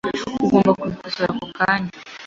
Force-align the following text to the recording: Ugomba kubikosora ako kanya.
Ugomba 0.45 0.71
kubikosora 0.79 1.29
ako 1.33 1.45
kanya. 1.57 1.91